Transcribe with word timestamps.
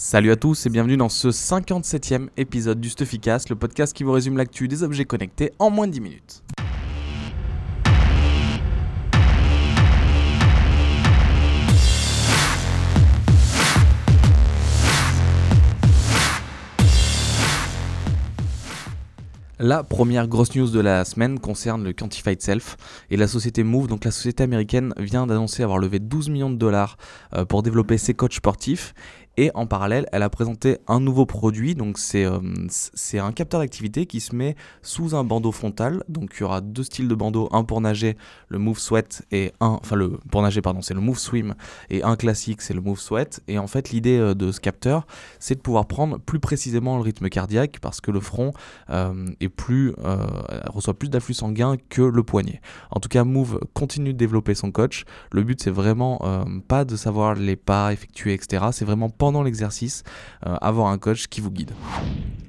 Salut 0.00 0.30
à 0.30 0.36
tous 0.36 0.64
et 0.64 0.70
bienvenue 0.70 0.96
dans 0.96 1.08
ce 1.08 1.26
57e 1.26 2.28
épisode 2.36 2.80
du 2.80 2.88
Stuffycast, 2.88 3.50
le 3.50 3.56
podcast 3.56 3.92
qui 3.92 4.04
vous 4.04 4.12
résume 4.12 4.36
l'actu 4.36 4.68
des 4.68 4.84
objets 4.84 5.04
connectés 5.04 5.50
en 5.58 5.70
moins 5.70 5.88
de 5.88 5.92
10 5.94 6.00
minutes. 6.00 6.42
La 19.60 19.82
première 19.82 20.28
grosse 20.28 20.54
news 20.54 20.70
de 20.70 20.78
la 20.78 21.04
semaine 21.04 21.40
concerne 21.40 21.82
le 21.82 21.92
Quantified 21.92 22.40
Self 22.40 22.76
et 23.10 23.16
la 23.16 23.26
société 23.26 23.64
Move. 23.64 23.88
Donc 23.88 24.04
la 24.04 24.12
société 24.12 24.44
américaine 24.44 24.94
vient 24.98 25.26
d'annoncer 25.26 25.64
avoir 25.64 25.80
levé 25.80 25.98
12 25.98 26.28
millions 26.28 26.50
de 26.50 26.54
dollars 26.54 26.96
euh, 27.34 27.44
pour 27.44 27.64
développer 27.64 27.98
ses 27.98 28.14
coachs 28.14 28.34
sportifs 28.34 28.94
et 29.38 29.52
en 29.54 29.66
parallèle, 29.66 30.06
elle 30.10 30.24
a 30.24 30.30
présenté 30.30 30.78
un 30.88 30.98
nouveau 30.98 31.24
produit. 31.24 31.76
Donc, 31.76 31.96
c'est 31.98 32.24
euh, 32.24 32.40
c'est 32.68 33.20
un 33.20 33.30
capteur 33.30 33.60
d'activité 33.60 34.04
qui 34.04 34.18
se 34.18 34.34
met 34.34 34.56
sous 34.82 35.14
un 35.14 35.22
bandeau 35.22 35.52
frontal. 35.52 36.02
Donc, 36.08 36.32
il 36.34 36.40
y 36.40 36.42
aura 36.42 36.60
deux 36.60 36.82
styles 36.82 37.06
de 37.06 37.14
bandeau 37.14 37.48
un 37.52 37.62
pour 37.62 37.80
nager, 37.80 38.16
le 38.48 38.58
Move 38.58 38.80
Sweat, 38.80 39.22
et 39.30 39.52
un. 39.60 39.78
Enfin, 39.80 39.94
le, 39.94 40.18
pour 40.32 40.42
nager, 40.42 40.60
pardon, 40.60 40.82
c'est 40.82 40.92
le 40.92 41.00
Move 41.00 41.20
Swim, 41.20 41.54
et 41.88 42.02
un 42.02 42.16
classique, 42.16 42.62
c'est 42.62 42.74
le 42.74 42.80
Move 42.80 42.98
Sweat. 42.98 43.40
Et 43.46 43.60
en 43.60 43.68
fait, 43.68 43.90
l'idée 43.90 44.18
euh, 44.18 44.34
de 44.34 44.50
ce 44.50 44.58
capteur, 44.58 45.06
c'est 45.38 45.54
de 45.54 45.60
pouvoir 45.60 45.86
prendre 45.86 46.18
plus 46.18 46.40
précisément 46.40 46.96
le 46.96 47.02
rythme 47.02 47.28
cardiaque 47.28 47.78
parce 47.80 48.00
que 48.00 48.10
le 48.10 48.18
front 48.18 48.52
euh, 48.90 49.24
est 49.38 49.48
plus, 49.48 49.94
reçoit 50.66 50.94
plus 50.94 51.10
d'afflux 51.10 51.34
sanguin 51.34 51.76
que 51.88 52.02
le 52.02 52.22
poignet. 52.24 52.60
En 52.90 52.98
tout 52.98 53.08
cas, 53.08 53.22
Move 53.22 53.60
continue 53.72 54.12
de 54.12 54.18
développer 54.18 54.56
son 54.56 54.72
coach. 54.72 55.04
Le 55.30 55.44
but, 55.44 55.62
c'est 55.62 55.70
vraiment 55.70 56.18
pas 56.66 56.84
de 56.84 56.96
savoir 56.96 57.34
les 57.34 57.54
pas 57.54 57.92
effectués, 57.92 58.34
etc. 58.34 58.66
C'est 58.72 58.84
vraiment 58.84 59.10
pendant 59.28 59.42
l'exercice, 59.42 60.04
euh, 60.46 60.56
avoir 60.62 60.86
un 60.86 60.96
coach 60.96 61.26
qui 61.26 61.42
vous 61.42 61.50
guide. 61.50 61.72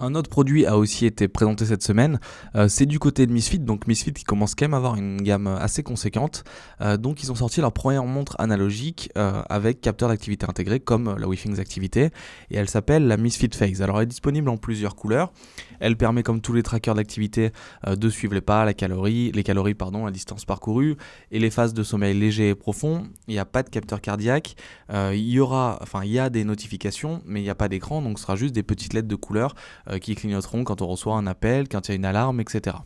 Un 0.00 0.14
autre 0.14 0.30
produit 0.30 0.64
a 0.64 0.78
aussi 0.78 1.04
été 1.04 1.28
présenté 1.28 1.66
cette 1.66 1.82
semaine, 1.82 2.20
euh, 2.54 2.68
c'est 2.68 2.86
du 2.86 2.98
côté 2.98 3.26
de 3.26 3.32
Misfit, 3.32 3.58
donc 3.58 3.86
Misfit 3.86 4.14
qui 4.14 4.24
commence 4.24 4.54
quand 4.54 4.64
même 4.64 4.72
à 4.72 4.78
avoir 4.78 4.96
une 4.96 5.20
gamme 5.20 5.46
assez 5.46 5.82
conséquente, 5.82 6.42
euh, 6.80 6.96
donc 6.96 7.22
ils 7.22 7.30
ont 7.30 7.34
sorti 7.34 7.60
leur 7.60 7.72
première 7.72 8.04
montre 8.04 8.34
analogique 8.38 9.10
avec 9.14 9.80
capteur 9.80 10.08
d'activité 10.08 10.46
intégré 10.48 10.80
comme 10.80 11.16
la 11.18 11.28
WeThings 11.28 11.60
Activité, 11.60 12.10
et 12.50 12.56
elle 12.56 12.68
s'appelle 12.68 13.06
la 13.06 13.18
Misfit 13.18 13.50
Phase. 13.52 13.82
Alors 13.82 13.98
elle 13.98 14.04
est 14.04 14.06
disponible 14.06 14.48
en 14.48 14.56
plusieurs 14.56 14.96
couleurs, 14.96 15.32
elle 15.80 15.96
permet 15.96 16.22
comme 16.22 16.40
tous 16.40 16.54
les 16.54 16.62
trackers 16.62 16.94
d'activité 16.94 17.50
de 17.86 18.08
suivre 18.08 18.34
les 18.34 18.40
pas, 18.40 18.64
la 18.64 18.72
calorie, 18.72 19.32
les 19.32 19.42
calories, 19.42 19.74
pardon, 19.74 20.06
la 20.06 20.10
distance 20.10 20.44
parcourue 20.44 20.96
et 21.30 21.38
les 21.38 21.50
phases 21.50 21.74
de 21.74 21.82
sommeil 21.82 22.18
léger 22.18 22.50
et 22.50 22.54
profond. 22.54 23.04
Il 23.28 23.34
n'y 23.34 23.38
a 23.38 23.44
pas 23.44 23.62
de 23.62 23.68
capteur 23.68 24.00
cardiaque, 24.00 24.56
il 24.92 25.28
y 25.28 25.40
aura, 25.40 25.78
enfin 25.82 26.00
il 26.04 26.10
y 26.10 26.18
a 26.18 26.30
des 26.30 26.44
notifications 26.44 27.22
mais 27.26 27.40
il 27.40 27.44
n'y 27.44 27.50
a 27.50 27.54
pas 27.54 27.68
d'écran, 27.68 28.00
donc 28.00 28.18
ce 28.18 28.22
sera 28.22 28.36
juste 28.36 28.54
des 28.54 28.62
petites 28.62 28.94
lettres 28.94 29.08
de 29.08 29.16
couleur 29.16 29.54
euh, 29.89 29.89
qui 29.98 30.14
clignoteront 30.14 30.64
quand 30.64 30.82
on 30.82 30.86
reçoit 30.86 31.16
un 31.16 31.26
appel, 31.26 31.68
quand 31.68 31.88
il 31.88 31.92
y 31.92 31.92
a 31.92 31.96
une 31.96 32.04
alarme, 32.04 32.40
etc. 32.40 32.76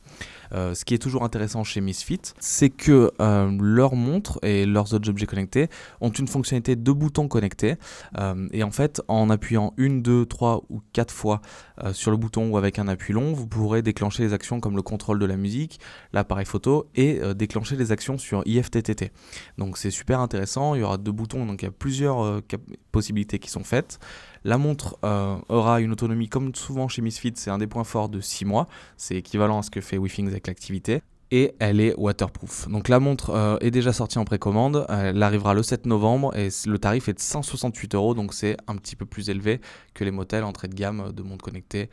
Euh, 0.55 0.75
ce 0.75 0.85
qui 0.85 0.95
est 0.95 0.99
toujours 0.99 1.25
intéressant 1.25 1.65
chez 1.65 1.81
Misfit, 1.81 2.21
c'est 2.39 2.71
que 2.71 3.11
euh, 3.21 3.51
leurs 3.61 3.97
montres 3.97 4.39
et 4.43 4.67
leurs 4.67 4.95
autres 4.95 5.09
objets 5.09 5.27
connectés 5.27 5.69
ont 6.01 6.11
une 6.11 6.29
fonctionnalité 6.29 6.77
de 6.77 6.93
boutons 6.93 7.29
connectés. 7.29 7.77
et 8.53 8.63
en 8.63 8.71
fait, 8.71 9.03
en 9.09 9.31
appuyant 9.31 9.75
une, 9.77 10.03
deux, 10.03 10.27
trois 10.27 10.63
ou 10.69 10.81
quatre 10.93 11.13
fois 11.13 11.41
sur 11.93 12.11
le 12.11 12.17
bouton 12.17 12.51
ou 12.51 12.57
avec 12.57 12.79
un 12.79 12.89
appui 12.89 13.13
long, 13.13 13.33
vous 13.33 13.47
pourrez 13.47 13.83
déclencher 13.83 14.23
les 14.23 14.33
actions 14.33 14.61
comme 14.61 14.77
le 14.77 14.83
contrôle 14.83 15.19
de 15.19 15.27
la 15.27 15.37
musique, 15.37 15.81
l'appareil 16.13 16.47
photo 16.47 16.87
et 16.95 17.21
déclencher 17.35 17.77
les 17.77 17.93
actions 17.93 18.19
sur 18.19 18.43
IFTTT. 18.47 19.11
Donc 19.59 19.77
c'est 19.77 19.91
super 19.91 20.21
intéressant. 20.21 20.75
Il 20.75 20.81
y 20.81 20.85
aura 20.85 20.99
deux 20.99 21.13
boutons, 21.13 21.47
donc 21.47 21.63
il 21.63 21.67
y 21.67 21.69
a 21.69 21.73
plusieurs 21.73 22.43
possibilités 22.93 23.39
qui 23.39 23.51
sont 23.51 23.65
faites. 23.65 23.99
La 24.45 24.59
montre 24.59 24.99
euh, 25.05 25.37
aura 25.49 25.81
une 25.81 25.91
autonomie, 25.91 26.29
comme 26.29 26.55
souvent 26.55 26.87
chez 26.87 27.01
Misfit, 27.01 27.33
c'est 27.35 27.51
un 27.51 27.57
des 27.57 27.67
points 27.67 27.85
forts 27.85 28.11
de 28.11 28.21
6 28.21 28.45
mois. 28.45 28.69
C'est 28.99 29.17
équivalent 29.17 29.59
à 29.59 29.63
ce 29.63 29.71
que 29.71 29.81
fait 29.81 29.97
WeThings 29.97 30.29
avec 30.29 30.44
l'activité. 30.47 31.03
Et 31.31 31.55
elle 31.59 31.81
est 31.81 31.95
waterproof. 31.97 32.69
Donc 32.69 32.89
la 32.89 33.01
montre 33.01 33.31
euh, 33.31 33.57
est 33.61 33.73
déjà 33.73 33.93
sortie 33.93 34.19
en 34.19 34.25
précommande. 34.25 34.87
Elle 34.89 35.21
arrivera 35.23 35.55
le 35.55 35.63
7 35.63 35.87
novembre 35.87 36.37
et 36.37 36.49
le 36.67 36.79
tarif 36.79 37.09
est 37.09 37.15
de 37.15 37.21
168 37.21 37.95
euros. 37.95 38.15
Donc 38.15 38.35
c'est 38.35 38.57
un 38.69 38.77
petit 38.77 38.95
peu 38.95 39.05
plus 39.05 39.31
élevé 39.31 39.61
que 39.95 40.05
les 40.05 40.13
modèles 40.13 40.45
entrée 40.45 40.69
de 40.69 40.75
gamme 40.75 41.13
de 41.13 41.23
montres 41.23 41.45
connectées 41.45 41.89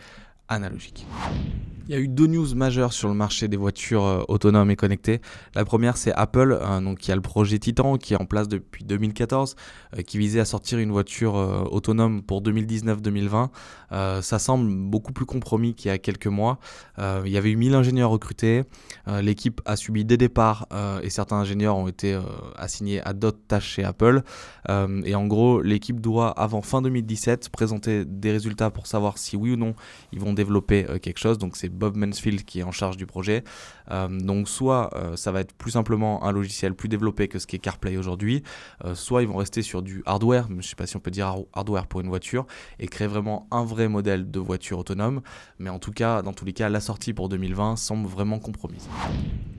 Il 1.87 1.95
y 1.95 1.97
a 1.97 1.99
eu 1.99 2.07
deux 2.07 2.27
news 2.27 2.55
majeures 2.55 2.93
sur 2.93 3.09
le 3.09 3.13
marché 3.13 3.47
des 3.47 3.57
voitures 3.57 4.05
euh, 4.05 4.23
autonomes 4.27 4.71
et 4.71 4.75
connectées. 4.75 5.19
La 5.55 5.65
première, 5.65 5.97
c'est 5.97 6.13
Apple, 6.13 6.57
euh, 6.61 6.79
donc, 6.79 6.99
qui 6.99 7.11
a 7.11 7.15
le 7.15 7.21
projet 7.21 7.59
Titan, 7.59 7.97
qui 7.97 8.13
est 8.13 8.21
en 8.21 8.25
place 8.25 8.47
depuis 8.47 8.85
2014, 8.85 9.55
euh, 9.97 10.01
qui 10.01 10.17
visait 10.17 10.39
à 10.39 10.45
sortir 10.45 10.79
une 10.79 10.91
voiture 10.91 11.33
autonome 11.71 12.21
pour 12.21 12.41
2019-2020. 12.41 13.49
ça 14.21 14.39
semble 14.39 14.71
beaucoup 14.89 15.11
plus 15.11 15.25
compromis 15.25 15.73
qu'il 15.73 15.89
y 15.89 15.93
a 15.93 15.97
quelques 15.97 16.27
mois. 16.27 16.59
il 16.97 17.31
y 17.31 17.37
avait 17.37 17.51
eu 17.51 17.55
1000 17.55 17.73
ingénieurs 17.75 18.09
recrutés. 18.09 18.63
L'équipe 19.21 19.61
a 19.65 19.75
subi 19.75 20.05
des 20.05 20.17
départs 20.17 20.67
et 21.03 21.09
certains 21.09 21.37
ingénieurs 21.37 21.77
ont 21.77 21.87
été 21.87 22.17
assignés 22.55 23.01
à 23.01 23.13
d'autres 23.13 23.41
tâches 23.47 23.67
chez 23.67 23.83
Apple. 23.83 24.23
et 24.69 25.15
en 25.15 25.27
gros, 25.27 25.61
l'équipe 25.61 25.99
doit, 25.99 26.29
avant 26.31 26.61
fin 26.61 26.81
2017, 26.81 27.49
présenter 27.49 28.05
des 28.05 28.31
résultats 28.31 28.69
pour 28.69 28.87
savoir 28.87 29.17
si 29.17 29.35
oui 29.35 29.51
ou 29.51 29.57
non 29.57 29.75
ils 30.11 30.19
vont 30.19 30.33
développer 30.41 30.85
quelque 31.01 31.19
chose. 31.19 31.37
Donc 31.37 31.55
c'est 31.57 31.69
Bob 31.69 31.95
Mansfield 31.95 32.43
qui 32.45 32.59
est 32.59 32.63
en 32.63 32.71
charge 32.71 32.97
du 32.97 33.05
projet. 33.05 33.43
Euh, 33.91 34.07
donc 34.07 34.47
soit 34.47 34.89
euh, 34.95 35.15
ça 35.15 35.31
va 35.31 35.41
être 35.41 35.53
plus 35.53 35.71
simplement 35.71 36.23
un 36.23 36.31
logiciel 36.31 36.73
plus 36.73 36.89
développé 36.89 37.27
que 37.27 37.39
ce 37.39 37.47
qui 37.47 37.55
est 37.55 37.59
CarPlay 37.59 37.97
aujourd'hui, 37.97 38.43
euh, 38.85 38.95
soit 38.95 39.21
ils 39.21 39.27
vont 39.27 39.37
rester 39.37 39.61
sur 39.61 39.81
du 39.81 40.01
hardware, 40.05 40.47
je 40.49 40.55
ne 40.55 40.61
sais 40.61 40.75
pas 40.75 40.87
si 40.87 40.95
on 40.95 40.99
peut 40.99 41.11
dire 41.11 41.35
hardware 41.53 41.87
pour 41.87 42.01
une 42.01 42.07
voiture, 42.07 42.45
et 42.79 42.87
créer 42.87 43.07
vraiment 43.07 43.47
un 43.51 43.63
vrai 43.63 43.87
modèle 43.87 44.29
de 44.29 44.39
voiture 44.39 44.79
autonome. 44.79 45.21
Mais 45.59 45.69
en 45.69 45.79
tout 45.79 45.91
cas, 45.91 46.21
dans 46.21 46.33
tous 46.33 46.45
les 46.45 46.53
cas, 46.53 46.69
la 46.69 46.79
sortie 46.79 47.13
pour 47.13 47.29
2020 47.29 47.75
semble 47.75 48.07
vraiment 48.07 48.39
compromise. 48.39 48.87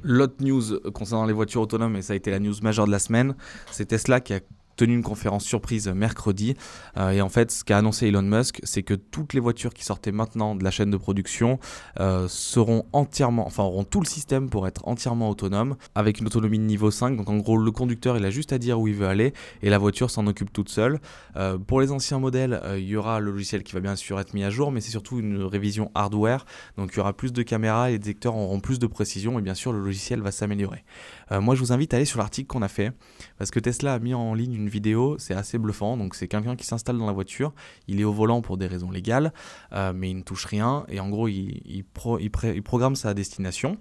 L'autre 0.03 0.37
news 0.41 0.81
concernant 0.93 1.27
les 1.27 1.33
voitures 1.33 1.63
autonomes, 1.63 1.97
et 1.97 2.03
ça 2.03 2.13
a 2.13 2.17
été 2.17 2.31
la 2.31 2.41
news 2.41 2.55
majeure 2.63 2.87
de 2.87 2.91
la 2.91 2.99
semaine, 2.99 3.35
c'est 3.71 3.87
Tesla 3.87 4.21
qui 4.21 4.35
a 4.35 4.41
tenu 4.77 4.95
une 4.95 5.03
conférence 5.03 5.45
surprise 5.45 5.89
mercredi. 5.89 6.55
Euh, 6.97 7.11
et 7.11 7.21
en 7.21 7.29
fait, 7.29 7.51
ce 7.51 7.65
qu'a 7.65 7.79
annoncé 7.79 8.09
Elon 8.09 8.23
Musk, 8.23 8.61
c'est 8.63 8.83
que 8.83 8.95
toutes 8.95 9.35
les 9.35 9.41
voitures 9.41 9.75
qui 9.75 9.85
sortaient 9.85 10.13
maintenant 10.13 10.55
de 10.55 10.65
la 10.65 10.71
chaîne 10.71 10.91
de 10.91 10.97
production 10.97 11.59
euh, 12.01 12.27
seront 12.29 12.85
entièrement, 12.93 13.47
enfin 13.47 13.63
auront 13.63 13.85
tout 13.85 14.01
le 14.01 14.07
système 14.07 14.49
pour 14.51 14.67
être 14.67 14.87
entièrement 14.87 15.31
autonome, 15.31 15.77
avec 15.95 16.21
une 16.21 16.27
autonomie 16.27 16.59
de 16.59 16.65
niveau 16.65 16.91
5. 16.91 17.17
Donc 17.17 17.29
en 17.29 17.37
gros, 17.37 17.57
le 17.57 17.71
conducteur, 17.71 18.17
il 18.17 18.25
a 18.25 18.31
juste 18.31 18.53
à 18.53 18.59
dire 18.59 18.81
où 18.81 18.89
il 18.89 18.95
veut 18.95 19.07
aller 19.07 19.33
et 19.63 19.71
la 19.71 19.79
voiture 19.79 20.11
s'en 20.11 20.27
occupe 20.27 20.53
toute 20.53 20.69
seule. 20.69 21.01
Euh, 21.37 21.59
pour 21.59 21.81
les 21.81 21.93
anciens 21.93 22.19
modèles, 22.19 22.61
il 22.77 22.85
y 22.85 22.97
aura 22.97 23.21
le 23.21 23.31
logiciel 23.31 23.63
qui 23.63 23.73
va 23.73 23.81
bien 23.81 23.97
sûr 23.97 24.19
être 24.21 24.35
mis 24.35 24.45
à 24.45 24.51
jour, 24.51 24.73
mais 24.73 24.81
c'est 24.81 24.91
surtout 24.91 25.19
une 25.19 25.43
révision 25.43 25.91
hardware. 25.95 26.45
Donc 26.77 26.91
il 26.93 26.97
y 26.97 27.01
aura 27.01 27.13
plus 27.13 27.33
de 27.33 27.43
caméras, 27.43 27.91
les 27.91 27.99
détecteurs 27.99 28.37
auront 28.37 28.61
plus 28.61 28.79
de 28.79 28.87
précision 28.87 29.39
et 29.39 29.43
bien 29.43 29.55
sûr 29.55 29.73
le 29.73 29.83
logiciel 29.83 30.21
va 30.21 30.31
s'améliorer. 30.31 30.85
moi, 31.31 31.55
je 31.55 31.61
vous 31.61 31.73
invite 31.73 31.95
à 31.95 31.97
aller 31.97 32.07
sur 32.07 32.19
l'article 32.19 32.47
qu'on 32.47 32.63
a 32.63 32.69
fait 32.69 32.93
parce 33.39 33.51
que 33.51 33.61
Tesla 33.61 33.95
a 33.95 33.99
mis 33.99 34.15
en 34.15 34.35
ligne 34.35 34.55
une 34.55 34.62
vidéo, 34.69 35.17
c'est 35.19 35.35
assez 35.35 35.59
bluffant. 35.59 35.97
Donc 35.97 36.15
c'est 36.15 36.29
quelqu'un 36.29 36.57
qui 36.57 36.67
s'installe 36.67 36.99
dans 36.99 37.07
la 37.07 37.13
voiture, 37.13 37.53
il 37.89 38.01
est 38.01 38.05
au 38.05 38.13
volant 38.13 38.43
pour 38.43 38.57
des 38.57 38.67
raisons 38.67 38.91
légales, 38.91 39.33
euh, 39.73 39.93
mais 39.95 40.11
il 40.11 40.17
ne 40.17 40.23
touche 40.23 40.45
rien 40.47 40.85
et 40.89 41.01
en 41.01 41.09
gros 41.09 41.29
il, 41.29 41.61
il, 41.65 41.85
il 42.21 42.63
programme 42.63 42.97
sa 42.97 43.15
destination. 43.15 43.77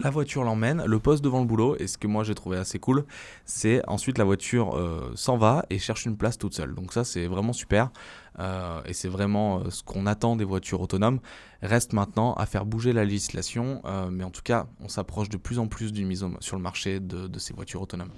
La 0.00 0.10
voiture 0.10 0.42
l'emmène, 0.42 0.82
le 0.84 0.98
poste 0.98 1.22
devant 1.22 1.38
le 1.38 1.46
boulot, 1.46 1.76
et 1.78 1.86
ce 1.86 1.96
que 1.98 2.08
moi 2.08 2.24
j'ai 2.24 2.34
trouvé 2.34 2.56
assez 2.56 2.80
cool, 2.80 3.04
c'est 3.44 3.80
ensuite 3.88 4.18
la 4.18 4.24
voiture 4.24 4.74
euh, 4.74 5.12
s'en 5.14 5.36
va 5.36 5.64
et 5.70 5.78
cherche 5.78 6.04
une 6.04 6.16
place 6.16 6.36
toute 6.36 6.52
seule. 6.52 6.74
Donc 6.74 6.92
ça 6.92 7.04
c'est 7.04 7.28
vraiment 7.28 7.52
super, 7.52 7.90
euh, 8.38 8.82
et 8.84 8.92
c'est 8.92 9.08
vraiment 9.08 9.60
euh, 9.60 9.70
ce 9.70 9.82
qu'on 9.82 10.06
attend 10.06 10.36
des 10.36 10.44
voitures 10.44 10.80
autonomes. 10.80 11.20
Reste 11.62 11.92
maintenant 11.92 12.34
à 12.34 12.46
faire 12.46 12.66
bouger 12.66 12.92
la 12.92 13.04
législation, 13.04 13.80
mais 14.10 14.22
en 14.22 14.30
tout 14.30 14.42
cas 14.42 14.66
on 14.80 14.88
s'approche 14.88 15.30
de 15.30 15.38
plus 15.38 15.58
en 15.58 15.66
plus 15.66 15.94
d'une 15.94 16.06
mise 16.06 16.26
sur 16.40 16.56
le 16.56 16.62
marché 16.62 17.00
de, 17.00 17.26
de, 17.26 17.38
ces 17.38 17.54
voitures 17.54 17.80
autonomes. 17.80 18.10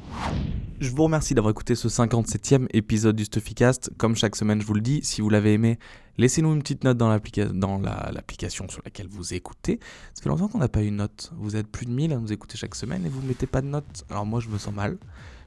Je 0.80 0.90
vous 0.90 1.04
remercie 1.04 1.32
d'avoir 1.32 1.52
écouté 1.52 1.76
ce 1.76 1.86
57e 1.86 2.66
épisode 2.72 3.14
du 3.14 3.24
Stuffycast. 3.24 3.92
Comme 3.98 4.16
chaque 4.16 4.34
semaine 4.34 4.60
je 4.60 4.66
vous 4.66 4.74
le 4.74 4.80
dis, 4.80 5.00
si 5.04 5.20
vous 5.20 5.30
l'avez 5.30 5.52
aimé, 5.52 5.78
Laissez-nous 6.18 6.54
une 6.54 6.62
petite 6.62 6.82
note 6.84 6.96
dans 6.96 7.10
l'application 7.10 8.68
sur 8.68 8.80
laquelle 8.84 9.08
vous 9.08 9.34
écoutez. 9.34 9.78
Ça 10.14 10.22
fait 10.22 10.28
longtemps 10.30 10.48
qu'on 10.48 10.58
n'a 10.58 10.68
pas 10.68 10.82
eu 10.82 10.86
une 10.86 10.96
note. 10.96 11.30
Vous 11.36 11.56
êtes 11.56 11.66
plus 11.66 11.84
de 11.84 11.90
1000 11.90 12.12
à 12.12 12.16
nous 12.16 12.32
écouter 12.32 12.56
chaque 12.56 12.74
semaine 12.74 13.04
et 13.04 13.08
vous 13.08 13.20
ne 13.20 13.28
mettez 13.28 13.46
pas 13.46 13.60
de 13.60 13.66
note. 13.66 14.04
Alors 14.08 14.24
moi, 14.24 14.40
je 14.40 14.48
me 14.48 14.56
sens 14.56 14.74
mal. 14.74 14.96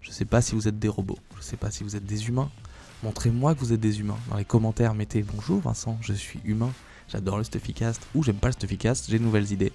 Je 0.01 0.09
ne 0.09 0.13
sais 0.13 0.25
pas 0.25 0.41
si 0.41 0.53
vous 0.53 0.67
êtes 0.67 0.77
des 0.77 0.87
robots. 0.87 1.17
Je 1.33 1.39
ne 1.39 1.43
sais 1.43 1.57
pas 1.57 1.71
si 1.71 1.83
vous 1.83 1.95
êtes 1.95 2.05
des 2.05 2.27
humains. 2.27 2.51
Montrez-moi 3.03 3.55
que 3.55 3.59
vous 3.59 3.71
êtes 3.71 3.79
des 3.79 4.01
humains. 4.01 4.17
Dans 4.29 4.35
les 4.35 4.45
commentaires, 4.45 4.93
mettez 4.93 5.23
bonjour 5.23 5.61
Vincent, 5.61 5.97
je 6.01 6.13
suis 6.13 6.39
humain. 6.43 6.71
J'adore 7.07 7.37
le 7.37 7.43
Stuffycast 7.43 8.01
ou 8.13 8.23
j'aime 8.23 8.35
pas 8.35 8.47
le 8.47 8.53
Stuffycast. 8.53 9.09
J'ai 9.09 9.19
de 9.19 9.23
nouvelles 9.23 9.51
idées. 9.51 9.71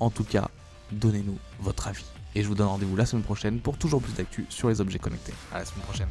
En 0.00 0.10
tout 0.10 0.24
cas, 0.24 0.48
donnez-nous 0.92 1.38
votre 1.60 1.88
avis. 1.88 2.04
Et 2.34 2.42
je 2.42 2.48
vous 2.48 2.54
donne 2.54 2.68
rendez-vous 2.68 2.96
la 2.96 3.04
semaine 3.04 3.24
prochaine 3.24 3.58
pour 3.58 3.76
toujours 3.78 4.00
plus 4.00 4.14
d'actu 4.14 4.46
sur 4.48 4.68
les 4.68 4.80
objets 4.80 4.98
connectés. 4.98 5.34
À 5.52 5.58
la 5.58 5.64
semaine 5.64 5.84
prochaine. 5.84 6.08